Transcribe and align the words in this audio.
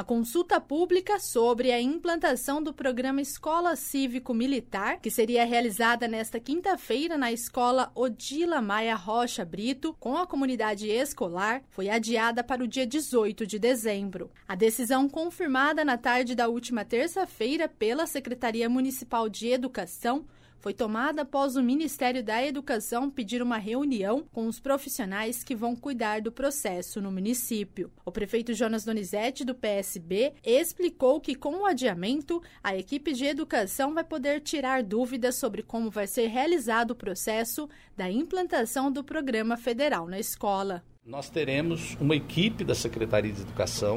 A 0.00 0.02
consulta 0.02 0.58
pública 0.58 1.20
sobre 1.20 1.70
a 1.70 1.78
implantação 1.78 2.62
do 2.62 2.72
programa 2.72 3.20
Escola 3.20 3.76
Cívico 3.76 4.32
Militar, 4.32 4.98
que 4.98 5.10
seria 5.10 5.44
realizada 5.44 6.08
nesta 6.08 6.40
quinta-feira 6.40 7.18
na 7.18 7.30
Escola 7.30 7.92
Odila 7.94 8.62
Maia 8.62 8.94
Rocha 8.94 9.44
Brito, 9.44 9.94
com 10.00 10.16
a 10.16 10.26
comunidade 10.26 10.88
escolar, 10.88 11.62
foi 11.68 11.90
adiada 11.90 12.42
para 12.42 12.64
o 12.64 12.66
dia 12.66 12.86
18 12.86 13.46
de 13.46 13.58
dezembro. 13.58 14.30
A 14.48 14.54
decisão 14.54 15.06
confirmada 15.06 15.84
na 15.84 15.98
tarde 15.98 16.34
da 16.34 16.48
última 16.48 16.82
terça-feira 16.82 17.68
pela 17.68 18.06
Secretaria 18.06 18.70
Municipal 18.70 19.28
de 19.28 19.48
Educação 19.48 20.24
foi 20.60 20.74
tomada 20.74 21.22
após 21.22 21.56
o 21.56 21.62
Ministério 21.62 22.22
da 22.22 22.44
Educação 22.44 23.10
pedir 23.10 23.42
uma 23.42 23.56
reunião 23.56 24.24
com 24.30 24.46
os 24.46 24.60
profissionais 24.60 25.42
que 25.42 25.56
vão 25.56 25.74
cuidar 25.74 26.20
do 26.20 26.30
processo 26.30 27.00
no 27.00 27.10
município. 27.10 27.90
O 28.04 28.12
prefeito 28.12 28.52
Jonas 28.52 28.84
Donizete, 28.84 29.44
do 29.44 29.54
PSB, 29.54 30.34
explicou 30.44 31.20
que, 31.20 31.34
com 31.34 31.62
o 31.62 31.66
adiamento, 31.66 32.42
a 32.62 32.76
equipe 32.76 33.12
de 33.12 33.24
educação 33.24 33.94
vai 33.94 34.04
poder 34.04 34.40
tirar 34.40 34.82
dúvidas 34.82 35.36
sobre 35.36 35.62
como 35.62 35.90
vai 35.90 36.06
ser 36.06 36.26
realizado 36.26 36.90
o 36.90 36.96
processo 36.96 37.68
da 37.96 38.10
implantação 38.10 38.92
do 38.92 39.02
programa 39.02 39.56
federal 39.56 40.06
na 40.06 40.18
escola. 40.18 40.84
Nós 41.10 41.28
teremos 41.28 41.96
uma 42.00 42.14
equipe 42.14 42.62
da 42.62 42.72
Secretaria 42.72 43.32
de 43.32 43.42
Educação 43.42 43.96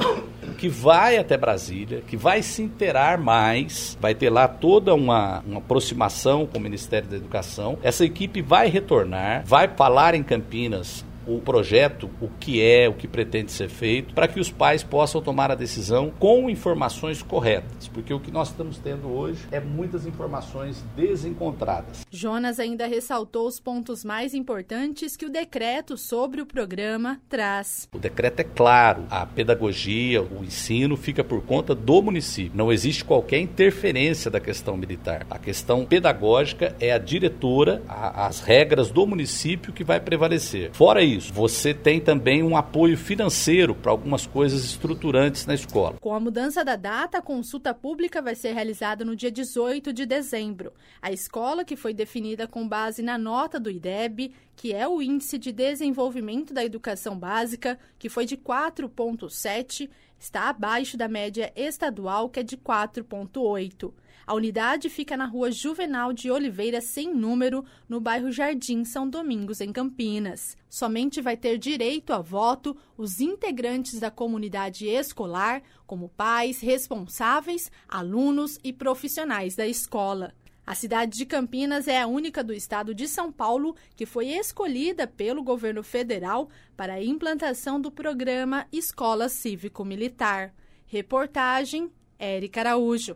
que 0.57 0.67
vai 0.67 1.15
até 1.15 1.37
Brasília, 1.37 2.01
que 2.01 2.17
vai 2.17 2.41
se 2.41 2.63
interar 2.63 3.21
mais, 3.21 3.95
vai 4.01 4.15
ter 4.15 4.31
lá 4.31 4.47
toda 4.47 4.95
uma, 4.95 5.43
uma 5.45 5.59
aproximação 5.59 6.47
com 6.47 6.57
o 6.57 6.61
Ministério 6.61 7.07
da 7.07 7.15
Educação. 7.15 7.77
Essa 7.83 8.03
equipe 8.03 8.41
vai 8.41 8.67
retornar, 8.67 9.43
vai 9.45 9.67
falar 9.67 10.15
em 10.15 10.23
Campinas 10.23 11.05
o 11.27 11.39
projeto, 11.39 12.09
o 12.21 12.27
que 12.39 12.61
é, 12.61 12.87
o 12.87 12.93
que 12.93 13.07
pretende 13.07 13.51
ser 13.51 13.69
feito, 13.69 14.13
para 14.13 14.27
que 14.27 14.39
os 14.39 14.49
pais 14.51 14.83
possam 14.83 15.21
tomar 15.21 15.51
a 15.51 15.55
decisão 15.55 16.11
com 16.19 16.49
informações 16.49 17.21
corretas, 17.21 17.87
porque 17.87 18.13
o 18.13 18.19
que 18.19 18.31
nós 18.31 18.49
estamos 18.49 18.77
tendo 18.77 19.07
hoje 19.07 19.39
é 19.51 19.59
muitas 19.59 20.05
informações 20.05 20.83
desencontradas. 20.95 22.05
Jonas 22.11 22.59
ainda 22.59 22.87
ressaltou 22.87 23.47
os 23.47 23.59
pontos 23.59 24.03
mais 24.03 24.33
importantes 24.33 25.15
que 25.15 25.25
o 25.25 25.29
decreto 25.29 25.97
sobre 25.97 26.41
o 26.41 26.45
programa 26.45 27.19
traz. 27.29 27.87
O 27.93 27.99
decreto 27.99 28.39
é 28.39 28.43
claro, 28.43 29.05
a 29.09 29.25
pedagogia, 29.25 30.21
o 30.21 30.43
ensino 30.43 30.95
fica 30.95 31.23
por 31.23 31.41
conta 31.43 31.73
do 31.73 32.01
município. 32.01 32.51
Não 32.55 32.71
existe 32.71 33.03
qualquer 33.03 33.39
interferência 33.39 34.29
da 34.29 34.39
questão 34.39 34.75
militar. 34.77 35.25
A 35.29 35.39
questão 35.39 35.85
pedagógica 35.85 36.75
é 36.79 36.91
a 36.91 36.97
diretora, 36.97 37.81
a, 37.87 38.27
as 38.27 38.39
regras 38.39 38.89
do 38.89 39.05
município 39.05 39.73
que 39.73 39.83
vai 39.83 39.99
prevalecer. 39.99 40.71
Fora 40.73 41.03
isso, 41.03 41.12
isso. 41.13 41.33
Você 41.33 41.73
tem 41.73 41.99
também 41.99 42.43
um 42.43 42.57
apoio 42.57 42.97
financeiro 42.97 43.73
para 43.73 43.91
algumas 43.91 44.25
coisas 44.25 44.63
estruturantes 44.63 45.45
na 45.45 45.53
escola. 45.53 45.97
Com 45.99 46.13
a 46.13 46.19
mudança 46.19 46.63
da 46.63 46.75
data, 46.75 47.17
a 47.17 47.21
consulta 47.21 47.73
pública 47.73 48.21
vai 48.21 48.35
ser 48.35 48.53
realizada 48.53 49.05
no 49.05 49.15
dia 49.15 49.31
18 49.31 49.93
de 49.93 50.05
dezembro. 50.05 50.73
A 51.01 51.11
escola, 51.11 51.63
que 51.63 51.75
foi 51.75 51.93
definida 51.93 52.47
com 52.47 52.67
base 52.67 53.01
na 53.01 53.17
nota 53.17 53.59
do 53.59 53.69
IDEB, 53.69 54.33
que 54.55 54.73
é 54.73 54.87
o 54.87 55.01
Índice 55.01 55.37
de 55.37 55.51
Desenvolvimento 55.51 56.53
da 56.53 56.63
Educação 56.63 57.17
Básica, 57.17 57.77
que 57.97 58.09
foi 58.09 58.25
de 58.25 58.37
4,7, 58.37 59.89
está 60.23 60.47
abaixo 60.47 60.95
da 60.95 61.09
média 61.09 61.51
estadual, 61.53 62.29
que 62.29 62.39
é 62.39 62.43
de 62.43 62.55
4,8. 62.55 63.93
A 64.25 64.33
unidade 64.33 64.87
fica 64.87 65.17
na 65.17 65.25
rua 65.25 65.51
Juvenal 65.51 66.13
de 66.13 66.31
Oliveira, 66.31 66.79
sem 66.79 67.13
número, 67.13 67.65
no 67.89 67.99
bairro 67.99 68.31
Jardim 68.31 68.85
São 68.85 69.09
Domingos, 69.09 69.59
em 69.59 69.73
Campinas. 69.73 70.55
Somente 70.69 71.19
vai 71.19 71.35
ter 71.35 71.57
direito 71.57 72.13
a 72.13 72.21
voto 72.21 72.75
os 72.97 73.19
integrantes 73.19 73.99
da 73.99 74.09
comunidade 74.09 74.87
escolar, 74.87 75.61
como 75.85 76.07
pais, 76.07 76.61
responsáveis, 76.61 77.69
alunos 77.85 78.57
e 78.63 78.71
profissionais 78.71 79.57
da 79.57 79.67
escola. 79.67 80.33
A 80.65 80.73
cidade 80.73 81.17
de 81.17 81.25
Campinas 81.25 81.89
é 81.89 82.01
a 82.01 82.07
única 82.07 82.41
do 82.41 82.53
estado 82.53 82.95
de 82.95 83.05
São 83.05 83.29
Paulo 83.29 83.75
que 83.97 84.05
foi 84.05 84.27
escolhida 84.29 85.05
pelo 85.05 85.43
governo 85.43 85.83
federal 85.83 86.49
para 86.77 86.93
a 86.93 87.03
implantação 87.03 87.81
do 87.81 87.91
programa 87.91 88.65
Escola 88.71 89.27
Cívico-Militar. 89.27 90.53
Reportagem 90.85 91.91
Érica 92.17 92.61
Araújo. 92.61 93.11